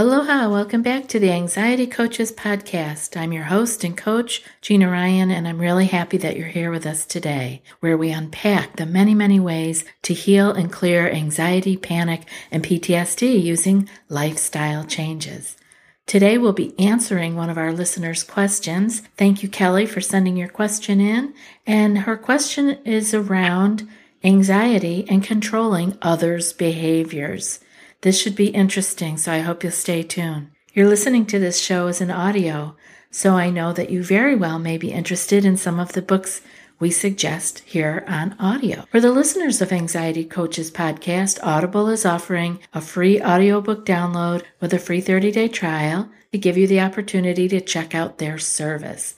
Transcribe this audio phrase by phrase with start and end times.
[0.00, 3.18] Aloha, welcome back to the Anxiety Coaches Podcast.
[3.18, 6.86] I'm your host and coach, Gina Ryan, and I'm really happy that you're here with
[6.86, 12.22] us today, where we unpack the many, many ways to heal and clear anxiety, panic,
[12.50, 15.58] and PTSD using lifestyle changes.
[16.06, 19.02] Today we'll be answering one of our listeners' questions.
[19.18, 21.34] Thank you, Kelly, for sending your question in.
[21.66, 23.86] And her question is around
[24.24, 27.60] anxiety and controlling others' behaviors.
[28.02, 30.50] This should be interesting, so I hope you'll stay tuned.
[30.72, 32.74] You're listening to this show as an audio,
[33.10, 36.40] so I know that you very well may be interested in some of the books
[36.78, 38.86] we suggest here on audio.
[38.90, 44.72] For the listeners of Anxiety Coaches podcast, Audible is offering a free audiobook download with
[44.72, 49.14] a free 30-day trial to give you the opportunity to check out their service.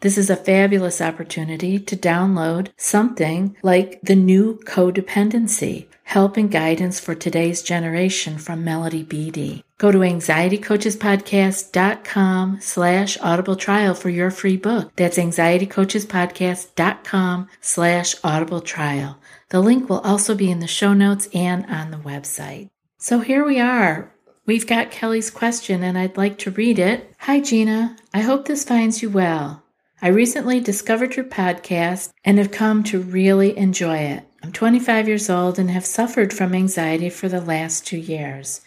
[0.00, 7.00] This is a fabulous opportunity to download something like the new codependency help and guidance
[7.00, 9.64] for today's generation from Melody Beattie.
[9.78, 14.92] Go to anxietycoachespodcast.com slash audible trial for your free book.
[14.96, 19.18] That's anxietycoachespodcast.com slash audible trial.
[19.50, 22.70] The link will also be in the show notes and on the website.
[22.98, 24.14] So here we are.
[24.46, 27.12] We've got Kelly's question and I'd like to read it.
[27.18, 27.96] Hi, Gina.
[28.14, 29.64] I hope this finds you well.
[30.00, 34.22] I recently discovered your podcast and have come to really enjoy it.
[34.46, 38.60] I'm 25 years old and have suffered from anxiety for the last two years.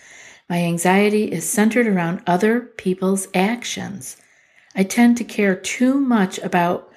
[0.49, 4.17] My anxiety is centered around other people's actions.
[4.75, 6.91] I tend to care too much about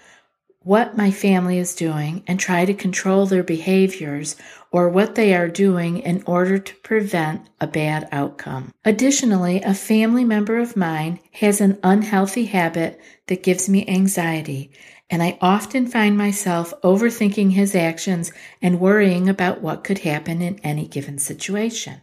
[0.64, 4.34] what my family is doing and try to control their behaviors
[4.72, 8.72] or what they are doing in order to prevent a bad outcome.
[8.84, 14.72] Additionally, a family member of mine has an unhealthy habit that gives me anxiety,
[15.12, 20.58] and I often find myself overthinking his actions and worrying about what could happen in
[20.60, 22.00] any given situation.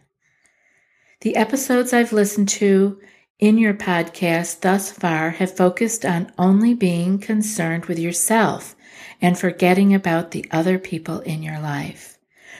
[1.22, 3.00] The episodes I've listened to
[3.40, 8.76] in your podcast thus far have focused on only being concerned with yourself
[9.20, 12.16] and forgetting about the other people in your life.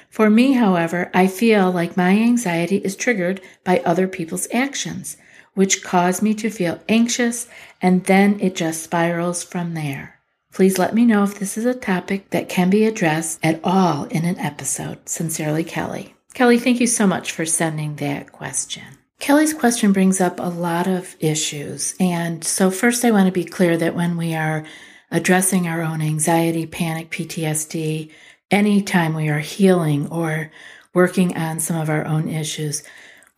[0.09, 5.17] For me, however, I feel like my anxiety is triggered by other people's actions,
[5.55, 7.47] which cause me to feel anxious
[7.81, 10.19] and then it just spirals from there.
[10.53, 14.05] Please let me know if this is a topic that can be addressed at all
[14.05, 15.09] in an episode.
[15.09, 16.15] Sincerely, Kelly.
[16.34, 18.84] Kelly, thank you so much for sending that question.
[19.21, 21.94] Kelly's question brings up a lot of issues.
[22.00, 24.65] And so, first, I want to be clear that when we are
[25.11, 28.11] addressing our own anxiety, panic, PTSD,
[28.50, 30.50] anytime we are healing or
[30.94, 32.82] working on some of our own issues,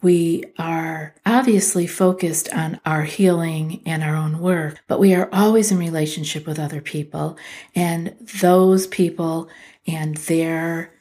[0.02, 5.70] we are obviously focused on our healing and our own work, but we are always
[5.70, 7.38] in relationship with other people
[7.74, 9.48] and those people
[9.86, 10.92] and their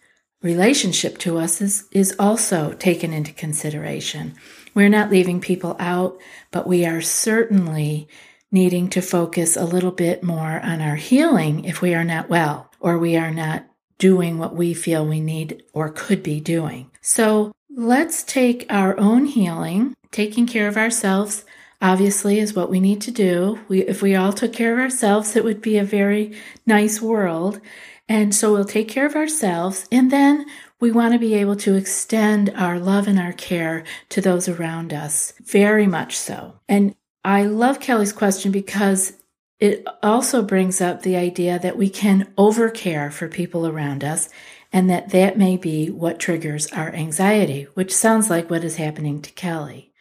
[0.41, 4.35] relationship to us is, is also taken into consideration.
[4.73, 6.17] We're not leaving people out,
[6.51, 8.07] but we are certainly
[8.51, 12.69] needing to focus a little bit more on our healing if we are not well
[12.79, 13.65] or we are not
[13.97, 16.89] doing what we feel we need or could be doing.
[17.01, 21.45] So let's take our own healing, taking care of ourselves,
[21.81, 23.59] obviously is what we need to do.
[23.67, 26.33] We, if we all took care of ourselves, it would be a very
[26.65, 27.59] nice world.
[28.07, 30.45] And so we'll take care of ourselves and then
[30.79, 34.93] we want to be able to extend our love and our care to those around
[34.93, 36.55] us, very much so.
[36.67, 39.13] And I love Kelly's question because
[39.59, 44.27] it also brings up the idea that we can overcare for people around us
[44.73, 49.21] and that that may be what triggers our anxiety, which sounds like what is happening
[49.21, 49.91] to Kelly.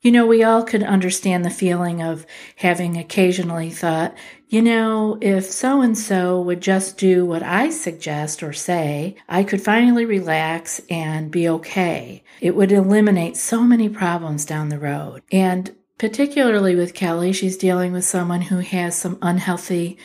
[0.00, 2.26] You know, we all could understand the feeling of
[2.56, 4.16] having occasionally thought,
[4.48, 9.44] you know, if so and so would just do what I suggest or say, I
[9.44, 12.24] could finally relax and be okay.
[12.40, 15.22] It would eliminate so many problems down the road.
[15.30, 19.98] And particularly with Kelly, she's dealing with someone who has some unhealthy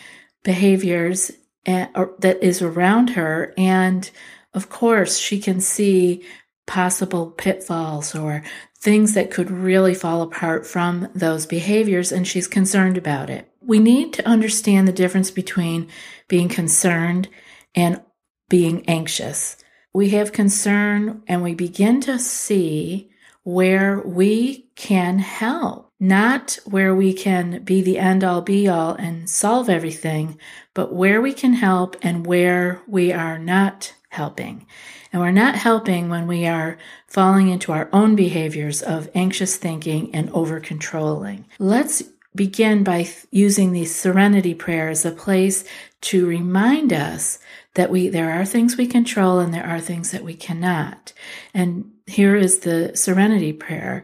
[0.44, 1.32] behaviors
[1.68, 1.88] eh,
[2.20, 3.54] that is around her.
[3.58, 4.10] And
[4.54, 6.24] of course, she can see
[6.66, 8.44] possible pitfalls or
[8.80, 13.52] things that could really fall apart from those behaviors, and she's concerned about it.
[13.62, 15.88] We need to understand the difference between
[16.28, 17.28] being concerned
[17.76, 18.02] and
[18.50, 19.58] being anxious.
[19.94, 23.10] We have concern and we begin to see
[23.44, 29.30] where we can help, not where we can be the end all be all and
[29.30, 30.40] solve everything,
[30.74, 34.66] but where we can help and where we are not helping.
[35.12, 36.78] And we're not helping when we are
[37.08, 41.46] falling into our own behaviors of anxious thinking and over controlling.
[41.60, 42.04] Let's
[42.36, 45.66] begin by using the serenity prayer as a place
[46.02, 47.40] to remind us
[47.74, 51.14] that we there are things we control and there are things that we cannot.
[51.54, 54.04] And here is the serenity prayer.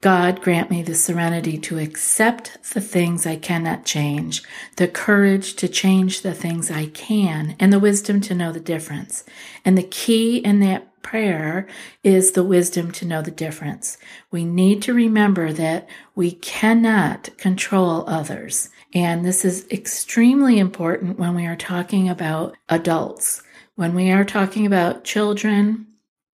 [0.00, 4.42] God grant me the serenity to accept the things I cannot change,
[4.76, 9.24] the courage to change the things I can, and the wisdom to know the difference.
[9.62, 11.66] And the key in that prayer
[12.02, 13.98] is the wisdom to know the difference.
[14.30, 18.70] We need to remember that we cannot control others.
[18.94, 23.42] And this is extremely important when we are talking about adults.
[23.74, 25.86] When we are talking about children,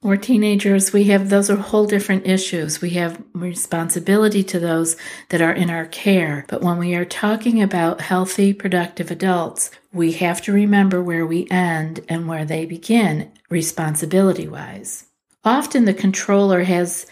[0.06, 2.80] or teenagers, we have those are whole different issues.
[2.80, 4.96] We have responsibility to those
[5.30, 6.44] that are in our care.
[6.48, 11.48] But when we are talking about healthy, productive adults, we have to remember where we
[11.50, 15.06] end and where they begin responsibility wise.
[15.44, 17.06] Often the controller has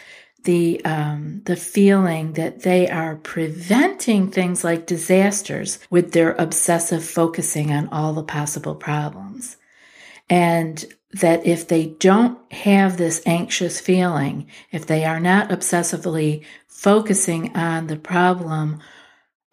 [0.44, 7.72] the um, the feeling that they are preventing things like disasters with their obsessive focusing
[7.72, 9.56] on all the possible problems.
[10.30, 17.54] And that if they don't have this anxious feeling, if they are not obsessively focusing
[17.56, 18.80] on the problem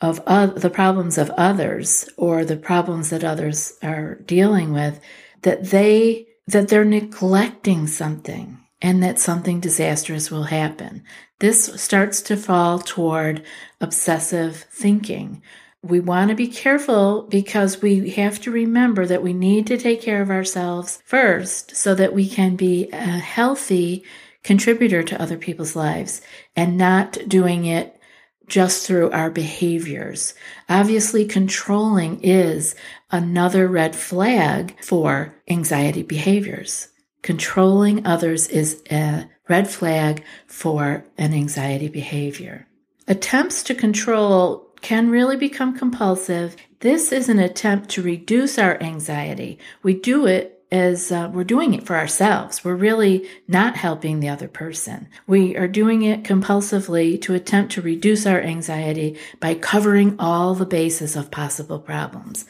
[0.02, 5.00] of uh, the problems of others or the problems that others are dealing with,
[5.44, 11.04] that they that they're neglecting something and that something disastrous will happen.
[11.40, 13.44] This starts to fall toward
[13.80, 15.44] obsessive thinking,
[15.84, 20.02] we want to be careful because we have to remember that we need to take
[20.02, 24.04] care of ourselves first so that we can be a healthy
[24.44, 26.22] contributor to other people's lives
[26.56, 28.00] and not doing it
[28.48, 30.34] just through our behaviors.
[30.68, 32.76] Obviously, controlling is
[33.10, 36.90] another red flag for anxiety behaviors.
[37.22, 42.68] Controlling others is a red flag for an anxiety behavior.
[43.08, 46.56] Attempts to control can really become compulsive.
[46.80, 49.60] This is an attempt to reduce our anxiety.
[49.84, 52.64] We do it as uh, we're doing it for ourselves.
[52.64, 55.10] We're really not helping the other person.
[55.28, 60.66] We are doing it compulsively to attempt to reduce our anxiety by covering all the
[60.66, 62.46] bases of possible problems.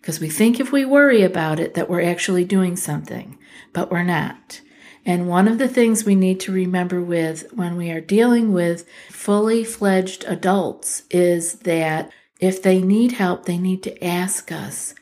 [0.00, 3.38] Because we think if we worry about it that we're actually doing something,
[3.72, 4.60] but we're not.
[5.04, 8.86] And one of the things we need to remember with when we are dealing with
[9.10, 14.94] fully fledged adults is that if they need help, they need to ask us.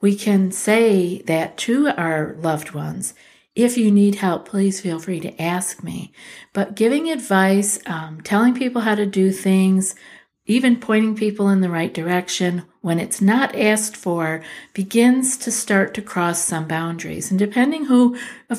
[0.00, 3.14] We can say that to our loved ones.
[3.54, 6.12] If you need help, please feel free to ask me.
[6.52, 9.94] But giving advice, um, telling people how to do things,
[10.46, 14.42] even pointing people in the right direction when it's not asked for
[14.74, 17.30] begins to start to cross some boundaries.
[17.30, 18.14] And depending who,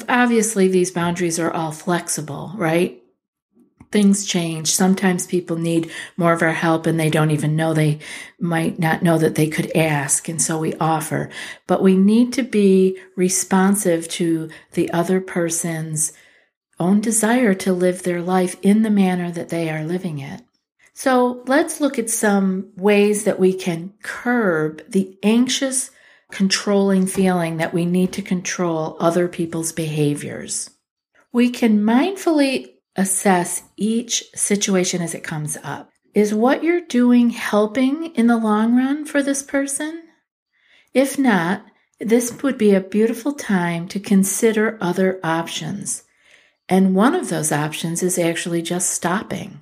[0.09, 3.03] obviously these boundaries are all flexible, right?
[3.91, 4.71] Things change.
[4.71, 7.99] Sometimes people need more of our help and they don't even know they
[8.39, 10.27] might not know that they could ask.
[10.27, 11.29] And so we offer,
[11.67, 16.13] but we need to be responsive to the other person's
[16.79, 20.41] own desire to live their life in the manner that they are living it.
[20.97, 25.91] So let's look at some ways that we can curb the anxious,
[26.31, 30.69] controlling feeling that we need to control other people's behaviors.
[31.33, 35.91] We can mindfully assess each situation as it comes up.
[36.13, 40.01] Is what you're doing helping in the long run for this person?
[40.93, 41.65] If not,
[41.99, 46.03] this would be a beautiful time to consider other options.
[46.69, 49.59] And one of those options is actually just stopping.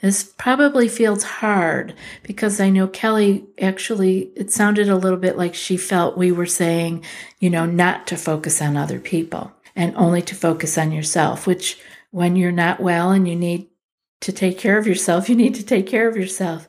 [0.00, 5.54] This probably feels hard because I know Kelly actually, it sounded a little bit like
[5.54, 7.04] she felt we were saying,
[7.40, 11.80] you know, not to focus on other people and only to focus on yourself, which
[12.10, 13.66] when you're not well and you need
[14.20, 16.68] to take care of yourself, you need to take care of yourself.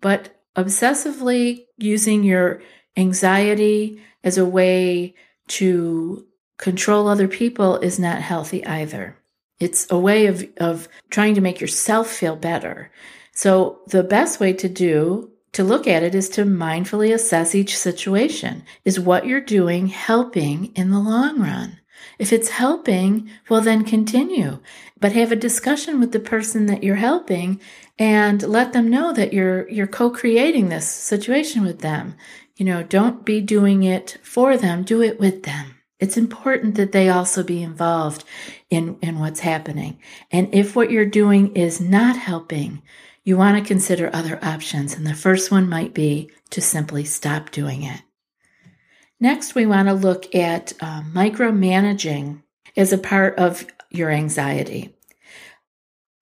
[0.00, 2.60] But obsessively using your
[2.96, 5.14] anxiety as a way
[5.46, 6.26] to
[6.58, 9.16] control other people is not healthy either.
[9.60, 12.90] It's a way of, of trying to make yourself feel better.
[13.32, 17.78] So the best way to do to look at it is to mindfully assess each
[17.78, 18.64] situation.
[18.84, 21.78] Is what you're doing helping in the long run?
[22.18, 24.58] If it's helping, well, then continue,
[25.00, 27.60] but have a discussion with the person that you're helping
[27.98, 32.14] and let them know that you're, you're co-creating this situation with them.
[32.56, 35.73] You know, don't be doing it for them, do it with them.
[36.04, 38.24] It's important that they also be involved
[38.68, 40.00] in, in what's happening.
[40.30, 42.82] And if what you're doing is not helping,
[43.24, 44.94] you want to consider other options.
[44.94, 48.02] And the first one might be to simply stop doing it.
[49.18, 52.42] Next, we want to look at uh, micromanaging
[52.76, 54.94] as a part of your anxiety.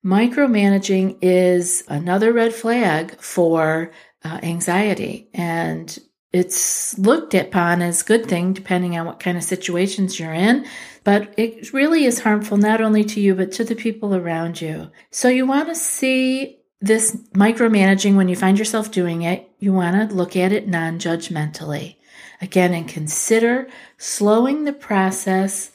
[0.05, 3.91] Micromanaging is another red flag for
[4.23, 5.99] uh, anxiety, and
[6.33, 10.65] it's looked upon as a good thing depending on what kind of situations you're in,
[11.03, 14.89] but it really is harmful not only to you but to the people around you.
[15.11, 20.09] So you want to see this micromanaging when you find yourself doing it, you want
[20.09, 21.95] to look at it non-judgmentally.
[22.41, 25.71] Again, and consider slowing the process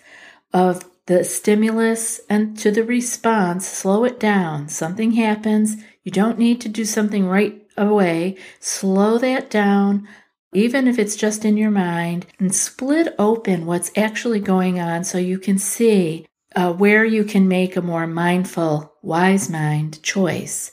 [0.52, 4.68] of the stimulus and to the response, slow it down.
[4.68, 5.76] Something happens.
[6.04, 8.36] You don't need to do something right away.
[8.60, 10.06] Slow that down,
[10.52, 15.18] even if it's just in your mind, and split open what's actually going on so
[15.18, 16.26] you can see
[16.56, 20.72] uh, where you can make a more mindful, wise mind choice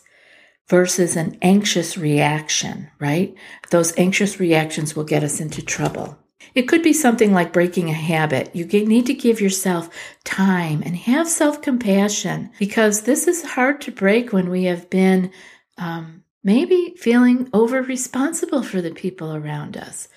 [0.68, 3.36] versus an anxious reaction, right?
[3.70, 6.18] Those anxious reactions will get us into trouble.
[6.54, 8.56] It could be something like breaking a habit.
[8.56, 9.90] You need to give yourself
[10.24, 15.32] time and have self compassion because this is hard to break when we have been
[15.78, 20.08] um, maybe feeling over responsible for the people around us.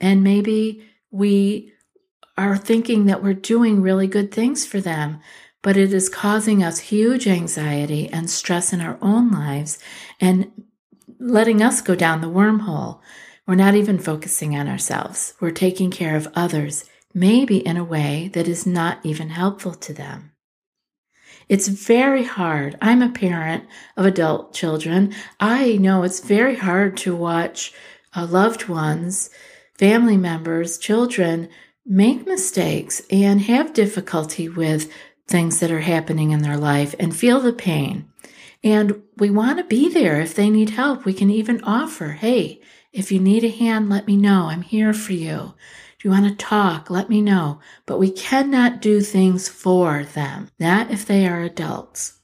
[0.00, 1.72] And maybe we
[2.38, 5.20] are thinking that we're doing really good things for them,
[5.60, 9.80] but it is causing us huge anxiety and stress in our own lives
[10.20, 10.52] and
[11.18, 13.00] letting us go down the wormhole.
[13.44, 15.34] We're not even focusing on ourselves.
[15.40, 19.92] We're taking care of others, maybe in a way that is not even helpful to
[19.92, 20.31] them.
[21.52, 22.78] It's very hard.
[22.80, 23.64] I'm a parent
[23.98, 25.12] of adult children.
[25.38, 27.74] I know it's very hard to watch
[28.16, 29.28] uh, loved ones,
[29.74, 31.50] family members, children
[31.84, 34.90] make mistakes and have difficulty with
[35.26, 38.10] things that are happening in their life and feel the pain.
[38.64, 41.04] And we want to be there if they need help.
[41.04, 42.62] We can even offer, hey,
[42.94, 44.46] if you need a hand, let me know.
[44.46, 45.52] I'm here for you.
[46.02, 46.90] Do you want to talk?
[46.90, 47.60] Let me know.
[47.86, 52.14] But we cannot do things for them, not if they are adults.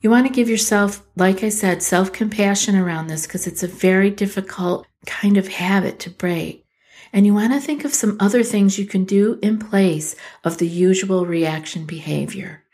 [0.00, 3.68] You want to give yourself, like I said, self compassion around this because it's a
[3.68, 6.64] very difficult kind of habit to break.
[7.12, 10.56] And you want to think of some other things you can do in place of
[10.56, 12.64] the usual reaction behavior.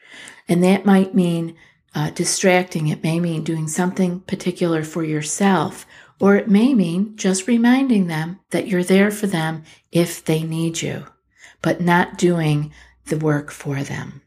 [0.49, 1.57] And that might mean
[1.93, 2.87] uh, distracting.
[2.87, 5.87] It may mean doing something particular for yourself
[6.21, 10.83] or it may mean just reminding them that you're there for them if they need
[10.83, 11.05] you,
[11.63, 12.73] but not doing
[13.07, 14.23] the work for them.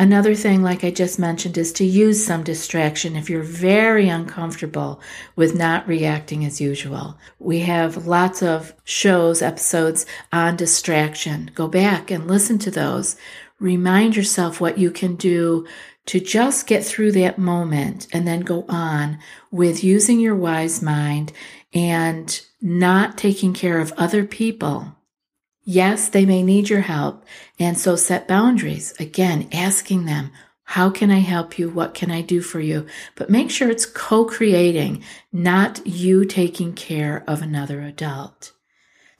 [0.00, 4.98] Another thing, like I just mentioned, is to use some distraction if you're very uncomfortable
[5.36, 7.18] with not reacting as usual.
[7.38, 11.50] We have lots of shows, episodes on distraction.
[11.54, 13.16] Go back and listen to those.
[13.60, 15.66] Remind yourself what you can do
[16.06, 19.18] to just get through that moment and then go on
[19.50, 21.32] with using your wise mind
[21.72, 24.96] and not taking care of other people.
[25.62, 27.24] Yes, they may need your help.
[27.58, 28.94] And so set boundaries.
[28.98, 30.32] Again, asking them,
[30.64, 31.68] how can I help you?
[31.68, 32.86] What can I do for you?
[33.14, 35.02] But make sure it's co creating,
[35.32, 38.52] not you taking care of another adult.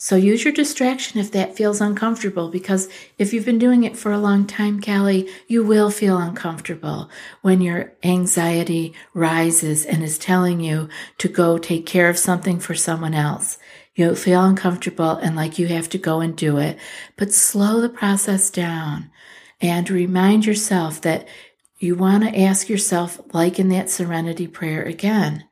[0.02, 2.88] So use your distraction if that feels uncomfortable, because
[3.19, 7.11] if you've been doing it for a long time, Callie, you will feel uncomfortable
[7.42, 10.88] when your anxiety rises and is telling you
[11.19, 13.59] to go take care of something for someone else.
[13.95, 16.78] You'll feel uncomfortable and like you have to go and do it,
[17.19, 19.11] but slow the process down
[19.61, 21.28] and remind yourself that
[21.76, 25.45] you want to ask yourself, like in that serenity prayer again,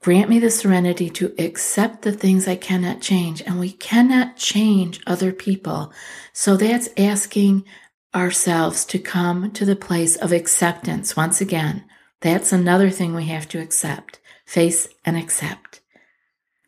[0.00, 3.42] Grant me the serenity to accept the things I cannot change.
[3.42, 5.92] And we cannot change other people.
[6.32, 7.64] So that's asking
[8.14, 11.16] ourselves to come to the place of acceptance.
[11.16, 11.84] Once again,
[12.20, 15.80] that's another thing we have to accept, face and accept.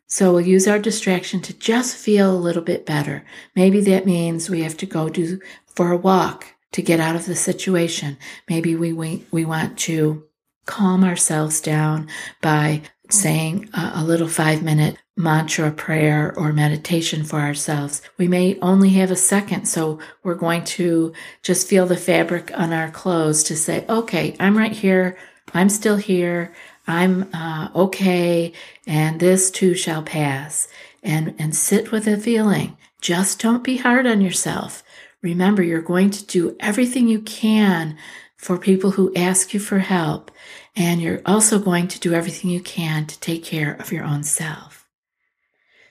[0.07, 3.23] So we'll use our distraction to just feel a little bit better.
[3.55, 5.39] Maybe that means we have to go do
[5.73, 8.17] for a walk to get out of the situation.
[8.49, 10.25] Maybe we, we, we want to
[10.65, 12.09] calm ourselves down
[12.41, 12.81] by
[13.11, 18.01] saying a, little five minute mantra prayer or meditation for ourselves.
[18.17, 21.13] We may only have a second, so we're going to
[21.43, 25.17] just feel the fabric on our clothes to say, okay, I'm right here.
[25.53, 26.53] I'm still here.
[26.87, 28.53] I'm uh, okay,
[28.87, 30.67] and this too shall pass.
[31.03, 32.77] And, and sit with the feeling.
[33.01, 34.83] Just don't be hard on yourself.
[35.23, 37.97] Remember, you're going to do everything you can
[38.37, 40.31] for people who ask you for help.
[40.75, 44.23] And you're also going to do everything you can to take care of your own
[44.23, 44.87] self.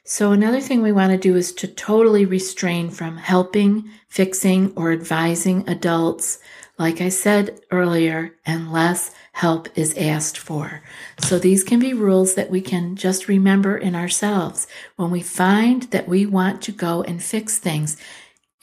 [0.04, 4.90] So, another thing we want to do is to totally restrain from helping, fixing, or
[4.90, 6.38] advising adults,
[6.78, 10.82] like I said earlier, unless help is asked for.
[11.18, 14.66] So these can be rules that we can just remember in ourselves.
[14.96, 17.96] When we find that we want to go and fix things,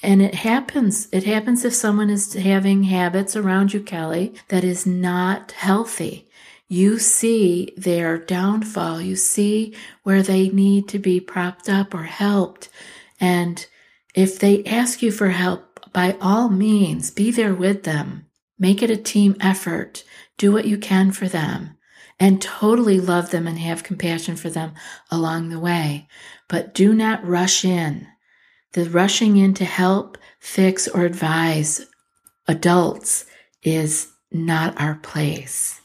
[0.04, 1.08] and it happens.
[1.12, 6.28] It happens if someone is having habits around you, Kelly, that is not healthy.
[6.68, 9.02] You see their downfall.
[9.02, 12.70] You see where they need to be propped up or helped.
[13.20, 13.66] And
[14.14, 18.28] if they ask you for help, by all means, be there with them.
[18.60, 20.04] Make it a team effort.
[20.38, 21.78] Do what you can for them
[22.20, 24.74] and totally love them and have compassion for them
[25.10, 26.08] along the way.
[26.48, 28.08] But do not rush in.
[28.74, 31.86] The rushing in to help, fix, or advise
[32.48, 33.26] adults
[33.64, 35.82] is not our place.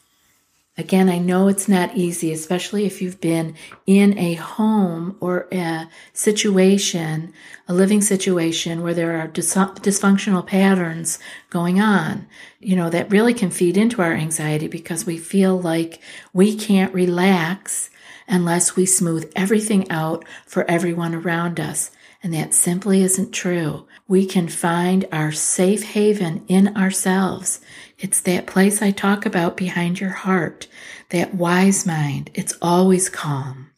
[0.75, 5.87] Again, I know it's not easy, especially if you've been in a home or a
[6.13, 7.31] situation,
[7.67, 11.19] a living situation where there are dis- dysfunctional patterns
[11.51, 12.25] going on.
[12.59, 16.01] You know, that really can feed into our anxiety because we feel like
[16.33, 17.91] we can't relax
[18.27, 21.91] unless we smooth everything out for everyone around us.
[22.23, 23.85] And that simply isn't true.
[24.07, 27.59] We can find our safe haven in ourselves.
[27.99, 30.67] It's that place I talk about behind your heart,
[31.09, 32.31] that wise mind.
[32.33, 33.71] It's always calm.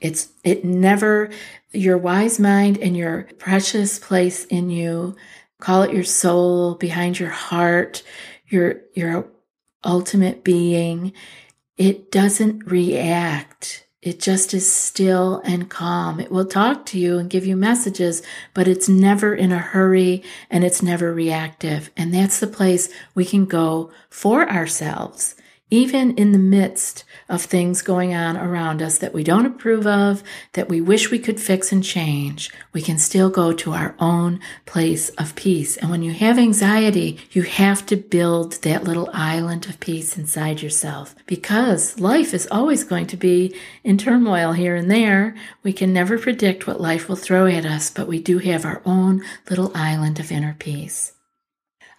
[0.00, 1.30] It's, it never,
[1.72, 5.16] your wise mind and your precious place in you,
[5.60, 8.04] call it your soul behind your heart,
[8.46, 9.28] your, your
[9.84, 11.12] ultimate being.
[11.76, 16.18] It doesn't react it just is still and calm.
[16.18, 18.20] It will talk to you and give you messages,
[18.52, 21.90] but it's never in a hurry and it's never reactive.
[21.96, 25.36] And that's the place we can go for ourselves
[25.72, 30.22] even in the midst of things going on around us that we don't approve of,
[30.52, 34.38] that we wish we could fix and change, we can still go to our own
[34.66, 35.78] place of peace.
[35.78, 40.60] And when you have anxiety, you have to build that little island of peace inside
[40.60, 45.34] yourself because life is always going to be in turmoil here and there.
[45.62, 48.82] We can never predict what life will throw at us, but we do have our
[48.84, 51.14] own little island of inner peace.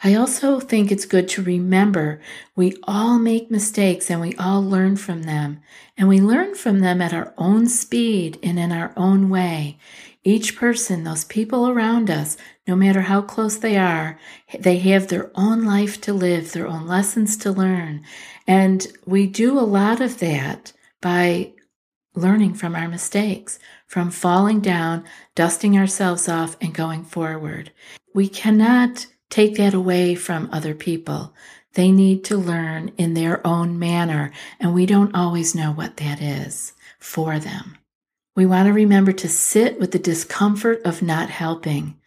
[0.05, 2.19] I also think it's good to remember
[2.57, 5.61] we all make mistakes and we all learn from them.
[5.97, 9.77] And we learn from them at our own speed and in our own way.
[10.25, 12.35] Each person, those people around us,
[12.67, 14.19] no matter how close they are,
[14.59, 18.03] they have their own life to live, their own lessons to learn.
[18.45, 21.53] And we do a lot of that by
[22.13, 27.71] learning from our mistakes, from falling down, dusting ourselves off, and going forward.
[28.13, 31.33] We cannot take that away from other people.
[31.73, 36.21] They need to learn in their own manner, and we don't always know what that
[36.21, 37.79] is for them.
[38.35, 41.99] We want to remember to sit with the discomfort of not helping.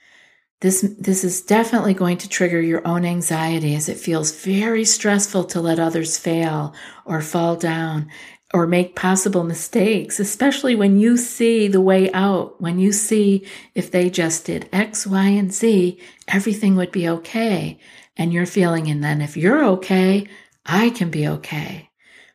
[0.60, 5.44] This, this is definitely going to trigger your own anxiety as it feels very stressful
[5.46, 8.08] to let others fail or fall down
[8.54, 13.90] or make possible mistakes, especially when you see the way out, when you see if
[13.90, 17.78] they just did X, Y, and Z, everything would be okay.
[18.16, 20.26] And you're feeling, and then if you're okay,
[20.64, 21.90] I can be okay.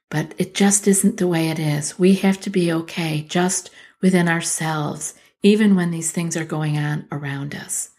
[0.09, 1.97] But it just isn't the way it is.
[1.97, 3.69] We have to be okay just
[4.01, 7.89] within ourselves, even when these things are going on around us.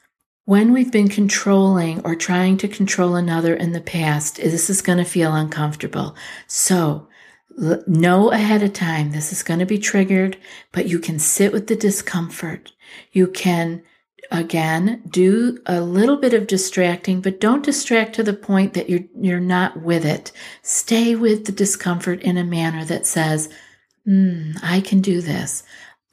[0.44, 4.98] When we've been controlling or trying to control another in the past, this is going
[4.98, 6.14] to feel uncomfortable.
[6.46, 7.08] So
[7.86, 10.36] know ahead of time this is going to be triggered,
[10.72, 12.72] but you can sit with the discomfort.
[13.12, 13.82] You can
[14.30, 19.04] again do a little bit of distracting, but don't distract to the point that you're
[19.20, 20.32] you're not with it.
[20.62, 23.48] Stay with the discomfort in a manner that says,
[24.06, 25.62] mm, "I can do this."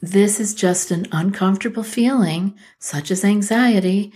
[0.02, 4.14] This is just an uncomfortable feeling, such as anxiety,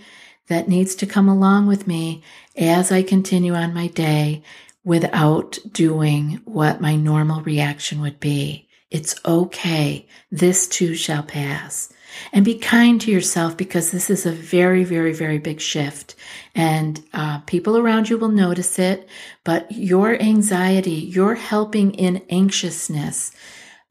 [0.48, 2.22] that needs to come along with me
[2.56, 4.42] as I continue on my day
[4.84, 8.68] without doing what my normal reaction would be.
[8.90, 10.06] It's okay.
[10.30, 11.92] This too shall pass.
[12.32, 16.14] And be kind to yourself because this is a very, very, very big shift.
[16.54, 19.08] And uh, people around you will notice it,
[19.42, 23.32] but your anxiety, your helping in anxiousness,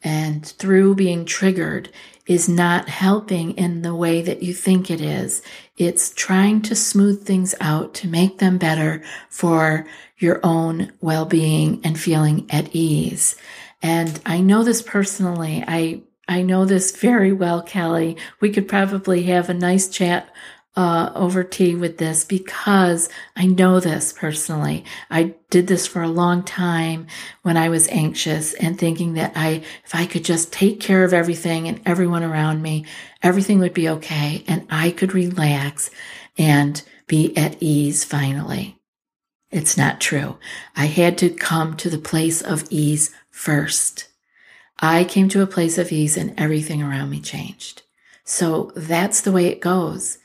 [0.04, 1.90] and through being triggered
[2.26, 5.42] is not helping in the way that you think it is.
[5.78, 9.86] It's trying to smooth things out to make them better for
[10.18, 13.36] your own well being and feeling at ease.
[13.82, 15.64] And I know this personally.
[15.68, 18.16] I I know this very well, Kelly.
[18.40, 20.34] We could probably have a nice chat
[20.76, 24.84] uh, over tea with this because I know this personally.
[25.10, 27.08] I did this for a long time
[27.44, 31.14] when I was anxious and thinking that I, if I could just take care of
[31.14, 32.86] everything and everyone around me,
[33.22, 35.92] everything would be okay and I could relax
[36.38, 38.78] and be at ease finally.
[39.52, 40.38] It's not true.
[40.76, 44.08] I had to come to the place of ease first.
[44.80, 47.84] I came to a place of ease and everything around me changed.
[48.24, 50.18] So that's the way it goes.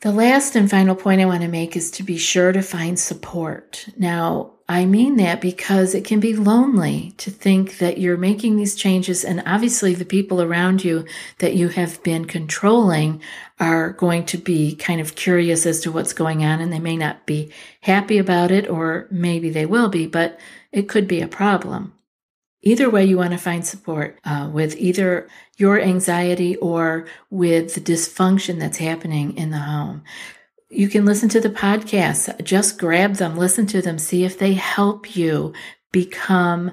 [0.00, 2.98] The last and final point I want to make is to be sure to find
[2.98, 3.88] support.
[3.96, 8.74] Now, I mean that because it can be lonely to think that you're making these
[8.74, 11.06] changes, and obviously, the people around you
[11.38, 13.22] that you have been controlling
[13.58, 16.96] are going to be kind of curious as to what's going on, and they may
[16.96, 20.38] not be happy about it, or maybe they will be, but
[20.72, 21.94] it could be a problem.
[22.66, 27.80] Either way, you want to find support uh, with either your anxiety or with the
[27.80, 30.02] dysfunction that's happening in the home.
[30.68, 34.54] You can listen to the podcasts, just grab them, listen to them, see if they
[34.54, 35.52] help you
[35.92, 36.72] become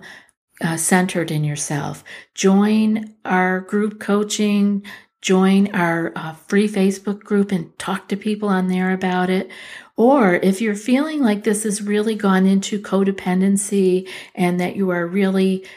[0.62, 2.04] uh, centered in yourself.
[2.34, 4.84] Join our group coaching,
[5.22, 9.52] join our uh, free Facebook group and talk to people on there about it.
[9.96, 15.06] Or if you're feeling like this has really gone into codependency and that you are
[15.06, 15.68] really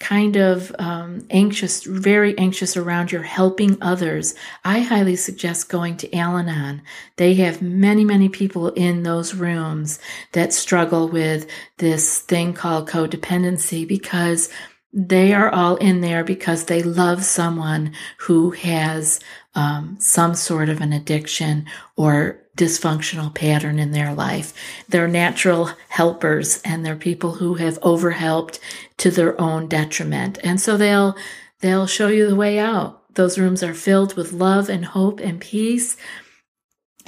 [0.00, 4.34] kind of um, anxious, very anxious around your helping others,
[4.64, 6.82] I highly suggest going to Al Anon.
[7.16, 9.98] They have many, many people in those rooms
[10.32, 14.48] that struggle with this thing called codependency because
[14.92, 19.20] they are all in there because they love someone who has
[19.54, 24.52] um, some sort of an addiction or dysfunctional pattern in their life.
[24.88, 28.58] They're natural helpers and they're people who have overhelped
[28.98, 30.38] to their own detriment.
[30.42, 31.16] And so they'll,
[31.60, 33.14] they'll show you the way out.
[33.14, 35.96] Those rooms are filled with love and hope and peace.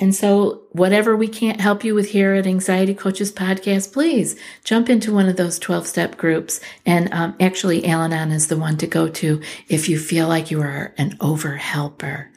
[0.01, 4.35] And so, whatever we can't help you with here at Anxiety Coaches Podcast, please
[4.65, 6.59] jump into one of those 12 step groups.
[6.87, 10.51] And um, actually, Al Anon is the one to go to if you feel like
[10.51, 12.31] you are an over helper.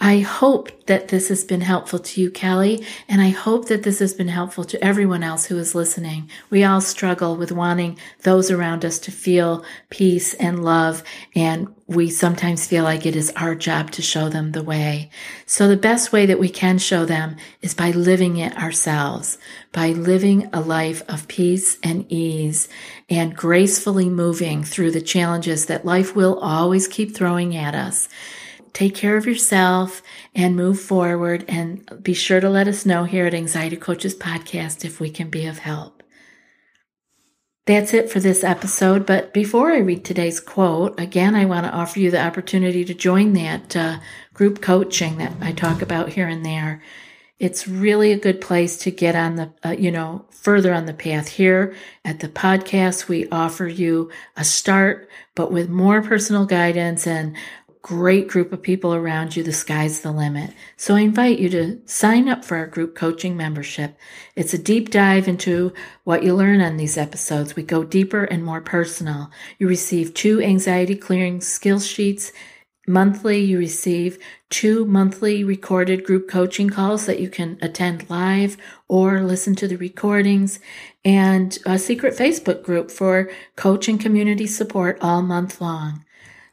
[0.00, 4.00] I hope that this has been helpful to you, Kelly, and I hope that this
[4.00, 6.28] has been helpful to everyone else who is listening.
[6.50, 11.02] We all struggle with wanting those around us to feel peace and love,
[11.34, 15.10] and we sometimes feel like it is our job to show them the way.
[15.46, 19.38] So the best way that we can show them is by living it ourselves,
[19.72, 22.68] by living a life of peace and ease
[23.08, 28.08] and gracefully moving through the challenges that life will always keep throwing at us
[28.74, 30.02] take care of yourself
[30.34, 31.44] and move forward.
[31.48, 35.30] And be sure to let us know here at Anxiety Coaches Podcast if we can
[35.30, 36.02] be of help.
[37.66, 39.06] That's it for this episode.
[39.06, 42.92] But before I read today's quote, again, I want to offer you the opportunity to
[42.92, 44.00] join that uh,
[44.34, 46.82] group coaching that I talk about here and there.
[47.38, 50.94] It's really a good place to get on the, uh, you know, further on the
[50.94, 51.28] path.
[51.28, 57.34] Here at the podcast, we offer you a start, but with more personal guidance and
[57.84, 60.50] great group of people around you, the sky's the limit.
[60.74, 63.98] So I invite you to sign up for our group coaching membership.
[64.34, 65.70] It's a deep dive into
[66.02, 67.54] what you learn on these episodes.
[67.54, 69.30] We go deeper and more personal.
[69.58, 72.32] You receive two anxiety clearing skill sheets.
[72.88, 74.18] Monthly, you receive
[74.48, 78.56] two monthly recorded group coaching calls that you can attend live
[78.88, 80.58] or listen to the recordings,
[81.04, 86.02] and a secret Facebook group for coach and community support all month long.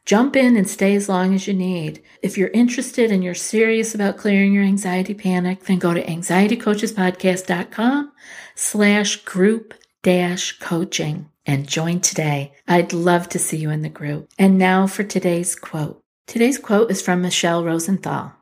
[0.04, 2.02] Jump in and stay as long as you need.
[2.22, 8.12] If you're interested and you're serious about clearing your anxiety panic, then go to anxietycoachespodcast.com
[8.56, 12.52] slash group dash coaching and join today.
[12.66, 14.28] I'd love to see you in the group.
[14.38, 16.02] And now for today's quote.
[16.26, 18.32] Today's quote is from Michele Rosenthal.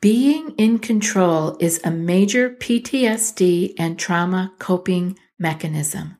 [0.00, 6.18] Being in control is a major PTSD and trauma coping mechanism.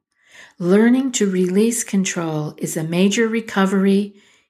[0.59, 4.17] Learning to release control is a major recovery